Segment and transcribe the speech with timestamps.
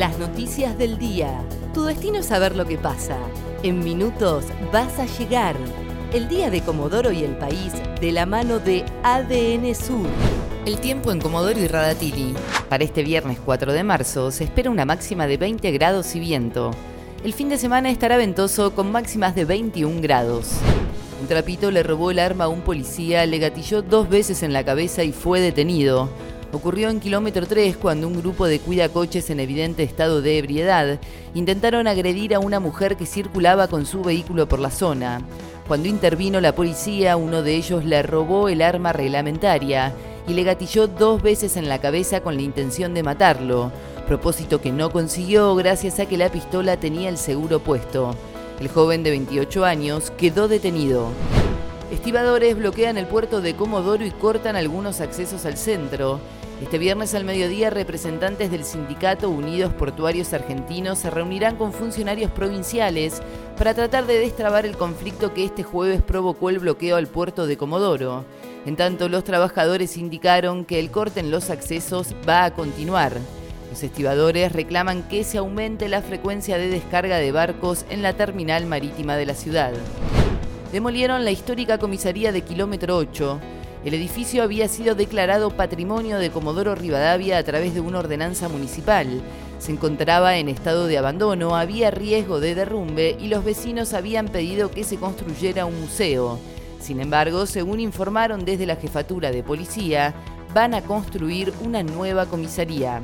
[0.00, 1.44] Las noticias del día.
[1.74, 3.18] Tu destino es saber lo que pasa.
[3.62, 5.54] En minutos vas a llegar.
[6.14, 10.06] El día de Comodoro y el país de la mano de ADN Sur.
[10.64, 12.34] El tiempo en Comodoro y Radatili.
[12.70, 16.70] Para este viernes 4 de marzo se espera una máxima de 20 grados y viento.
[17.22, 20.52] El fin de semana estará ventoso con máximas de 21 grados.
[21.20, 24.64] Un trapito le robó el arma a un policía, le gatilló dos veces en la
[24.64, 26.08] cabeza y fue detenido.
[26.52, 30.98] Ocurrió en kilómetro 3 cuando un grupo de cuidacoches en evidente estado de ebriedad
[31.32, 35.22] intentaron agredir a una mujer que circulaba con su vehículo por la zona.
[35.68, 39.92] Cuando intervino la policía, uno de ellos le robó el arma reglamentaria
[40.26, 43.70] y le gatilló dos veces en la cabeza con la intención de matarlo,
[44.08, 48.16] propósito que no consiguió gracias a que la pistola tenía el seguro puesto.
[48.58, 51.10] El joven de 28 años quedó detenido.
[51.90, 56.20] Estibadores bloquean el puerto de Comodoro y cortan algunos accesos al centro.
[56.62, 63.20] Este viernes al mediodía, representantes del Sindicato Unidos Portuarios Argentinos se reunirán con funcionarios provinciales
[63.58, 67.56] para tratar de destrabar el conflicto que este jueves provocó el bloqueo al puerto de
[67.56, 68.24] Comodoro.
[68.66, 73.14] En tanto, los trabajadores indicaron que el corte en los accesos va a continuar.
[73.68, 78.66] Los estibadores reclaman que se aumente la frecuencia de descarga de barcos en la terminal
[78.66, 79.72] marítima de la ciudad.
[80.72, 83.40] Demolieron la histórica comisaría de kilómetro 8.
[83.84, 89.20] El edificio había sido declarado patrimonio de Comodoro Rivadavia a través de una ordenanza municipal.
[89.58, 94.70] Se encontraba en estado de abandono, había riesgo de derrumbe y los vecinos habían pedido
[94.70, 96.38] que se construyera un museo.
[96.78, 100.14] Sin embargo, según informaron desde la jefatura de policía,
[100.54, 103.00] van a construir una nueva comisaría.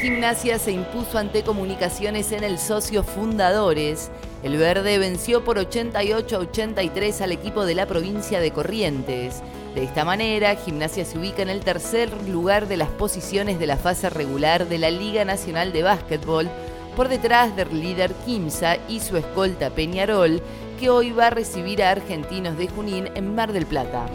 [0.00, 4.10] Gimnasia se impuso ante Comunicaciones en el socio fundadores.
[4.42, 9.40] El verde venció por 88 a 83 al equipo de la provincia de Corrientes.
[9.76, 13.76] De esta manera, Gimnasia se ubica en el tercer lugar de las posiciones de la
[13.76, 16.50] fase regular de la Liga Nacional de Básquetbol,
[16.96, 20.42] por detrás del líder Quimsa y su escolta Peñarol,
[20.80, 24.06] que hoy va a recibir a Argentinos de Junín en Mar del Plata.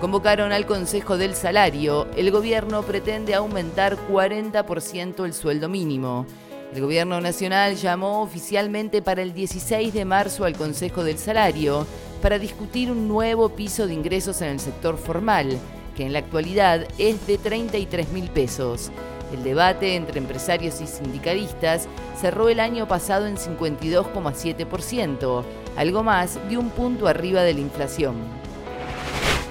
[0.00, 2.08] Convocaron al Consejo del Salario.
[2.16, 6.26] El gobierno pretende aumentar 40% el sueldo mínimo.
[6.74, 11.84] El gobierno nacional llamó oficialmente para el 16 de marzo al Consejo del Salario
[12.22, 15.58] para discutir un nuevo piso de ingresos en el sector formal,
[15.96, 18.92] que en la actualidad es de 33 mil pesos.
[19.32, 21.88] El debate entre empresarios y sindicalistas
[22.20, 25.44] cerró el año pasado en 52,7%,
[25.76, 28.14] algo más de un punto arriba de la inflación.